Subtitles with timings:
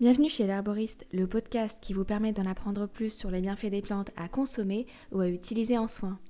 [0.00, 3.82] Bienvenue chez l'Herboriste, le podcast qui vous permet d'en apprendre plus sur les bienfaits des
[3.82, 6.20] plantes à consommer ou à utiliser en soins.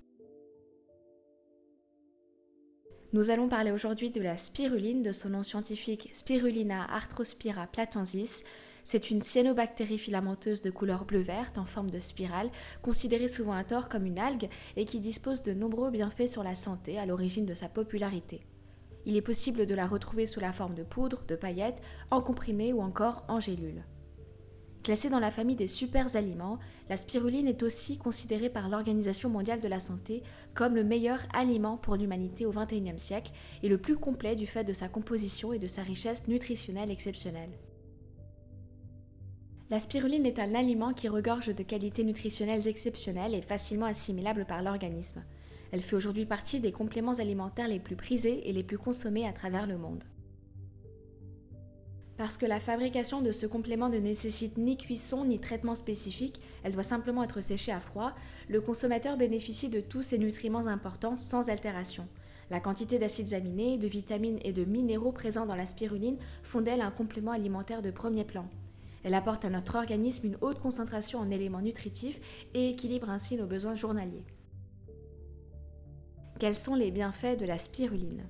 [3.12, 8.43] Nous allons parler aujourd'hui de la spiruline, de son nom scientifique Spirulina arthrospira platensis.
[8.84, 13.90] C'est une cyanobactérie filamenteuse de couleur bleu-verte en forme de spirale, considérée souvent à tort
[13.90, 17.53] comme une algue et qui dispose de nombreux bienfaits sur la santé à l'origine de
[17.53, 18.40] sa popularité.
[19.06, 21.80] Il est possible de la retrouver sous la forme de poudre, de paillettes,
[22.11, 23.84] en comprimé ou encore en gélule.
[24.82, 26.58] Classée dans la famille des super aliments,
[26.89, 30.22] la spiruline est aussi considérée par l'Organisation mondiale de la santé
[30.54, 34.64] comme le meilleur aliment pour l'humanité au XXIe siècle et le plus complet du fait
[34.64, 37.58] de sa composition et de sa richesse nutritionnelle exceptionnelle.
[39.70, 44.62] La spiruline est un aliment qui regorge de qualités nutritionnelles exceptionnelles et facilement assimilables par
[44.62, 45.22] l'organisme.
[45.70, 49.33] Elle fait aujourd'hui partie des compléments alimentaires les plus prisés et les plus consommés à
[49.33, 50.05] travers le monde.
[52.17, 56.73] Parce que la fabrication de ce complément ne nécessite ni cuisson ni traitement spécifique, elle
[56.73, 58.12] doit simplement être séchée à froid,
[58.48, 62.09] le consommateur bénéficie de tous ces nutriments importants sans altération.
[62.51, 66.81] La quantité d'acides aminés, de vitamines et de minéraux présents dans la spiruline font d'elle
[66.81, 68.48] un complément alimentaire de premier plan.
[69.05, 72.20] Elle apporte à notre organisme une haute concentration en éléments nutritifs
[72.55, 74.25] et équilibre ainsi nos besoins journaliers.
[76.39, 78.25] Quels sont les bienfaits de la spiruline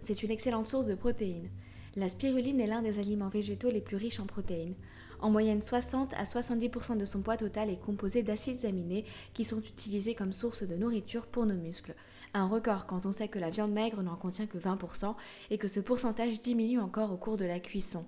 [0.00, 1.50] C'est une excellente source de protéines.
[1.96, 4.76] La spiruline est l'un des aliments végétaux les plus riches en protéines.
[5.18, 9.58] En moyenne, 60 à 70% de son poids total est composé d'acides aminés qui sont
[9.58, 11.96] utilisés comme source de nourriture pour nos muscles.
[12.32, 15.16] Un record quand on sait que la viande maigre n'en contient que 20%
[15.50, 18.06] et que ce pourcentage diminue encore au cours de la cuisson.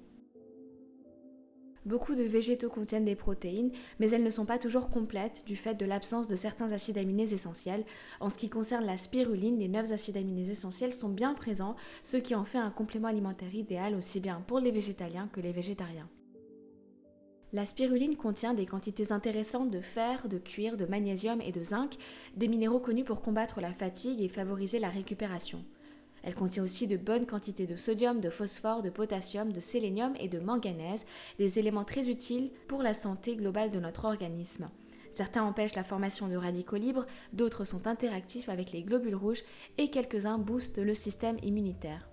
[1.90, 5.74] Beaucoup de végétaux contiennent des protéines, mais elles ne sont pas toujours complètes du fait
[5.74, 7.84] de l'absence de certains acides aminés essentiels.
[8.20, 11.74] En ce qui concerne la spiruline, les 9 acides aminés essentiels sont bien présents,
[12.04, 15.50] ce qui en fait un complément alimentaire idéal aussi bien pour les végétaliens que les
[15.50, 16.08] végétariens.
[17.52, 21.96] La spiruline contient des quantités intéressantes de fer, de cuir, de magnésium et de zinc,
[22.36, 25.64] des minéraux connus pour combattre la fatigue et favoriser la récupération.
[26.22, 30.28] Elle contient aussi de bonnes quantités de sodium, de phosphore, de potassium, de sélénium et
[30.28, 31.06] de manganèse,
[31.38, 34.68] des éléments très utiles pour la santé globale de notre organisme.
[35.10, 39.42] Certains empêchent la formation de radicaux libres, d'autres sont interactifs avec les globules rouges
[39.76, 42.08] et quelques-uns boostent le système immunitaire.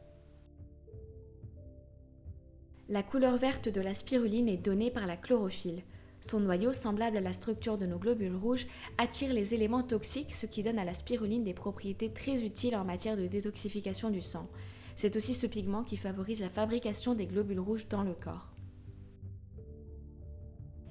[2.90, 5.84] La couleur verte de la spiruline est donnée par la chlorophylle.
[6.19, 8.67] Son noyau, semblable à la structure de nos globules rouges,
[8.97, 12.85] attire les éléments toxiques, ce qui donne à la spiruline des propriétés très utiles en
[12.85, 14.50] matière de détoxification du sang.
[14.95, 18.51] C'est aussi ce pigment qui favorise la fabrication des globules rouges dans le corps.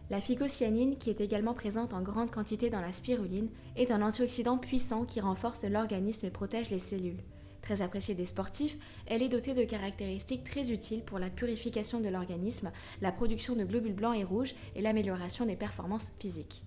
[0.09, 4.57] La phycocyanine, qui est également présente en grande quantité dans la spiruline, est un antioxydant
[4.57, 7.25] puissant qui renforce l'organisme et protège les cellules.
[7.67, 12.09] Très appréciée des sportifs, elle est dotée de caractéristiques très utiles pour la purification de
[12.09, 16.63] l'organisme, la production de globules blancs et rouges et l'amélioration des performances physiques.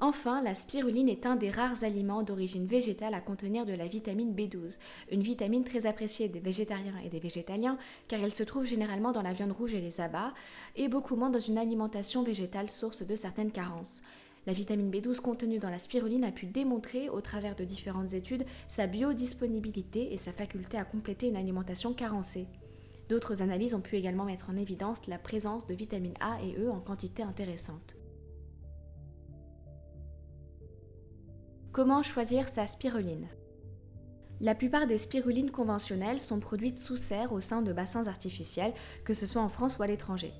[0.00, 4.34] Enfin, la spiruline est un des rares aliments d'origine végétale à contenir de la vitamine
[4.34, 4.78] B12,
[5.10, 9.22] une vitamine très appréciée des végétariens et des végétaliens car elle se trouve généralement dans
[9.22, 10.34] la viande rouge et les abats
[10.76, 14.02] et beaucoup moins dans une alimentation végétale source de certaines carences.
[14.44, 18.44] La vitamine B12 contenue dans la spiruline a pu démontrer, au travers de différentes études,
[18.68, 22.48] sa biodisponibilité et sa faculté à compléter une alimentation carencée.
[23.08, 26.70] D'autres analyses ont pu également mettre en évidence la présence de vitamines A et E
[26.70, 27.94] en quantité intéressante.
[31.70, 33.28] Comment choisir sa spiruline?
[34.40, 38.74] La plupart des spirulines conventionnelles sont produites sous serre au sein de bassins artificiels,
[39.04, 40.32] que ce soit en France ou à l'étranger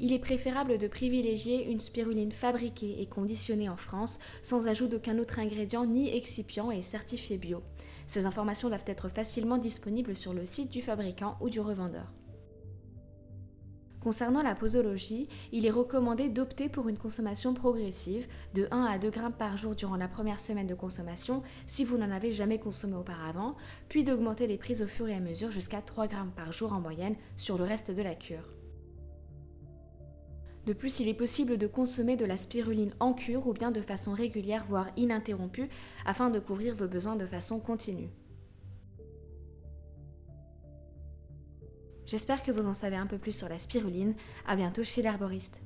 [0.00, 5.18] il est préférable de privilégier une spiruline fabriquée et conditionnée en France sans ajout d'aucun
[5.18, 7.62] autre ingrédient ni excipient et certifié bio.
[8.06, 12.12] Ces informations doivent être facilement disponibles sur le site du fabricant ou du revendeur.
[14.00, 19.10] Concernant la posologie, il est recommandé d'opter pour une consommation progressive de 1 à 2
[19.10, 22.96] grammes par jour durant la première semaine de consommation si vous n'en avez jamais consommé
[22.96, 23.56] auparavant,
[23.90, 26.80] puis d'augmenter les prises au fur et à mesure jusqu'à 3 grammes par jour en
[26.80, 28.59] moyenne sur le reste de la cure.
[30.66, 33.80] De plus, il est possible de consommer de la spiruline en cure ou bien de
[33.80, 35.68] façon régulière, voire ininterrompue,
[36.04, 38.10] afin de couvrir vos besoins de façon continue.
[42.06, 44.14] J'espère que vous en savez un peu plus sur la spiruline.
[44.46, 45.62] À bientôt chez l'herboriste.